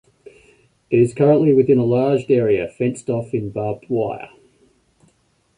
[0.89, 4.29] It is currently within a large area fenced off in barbed wire.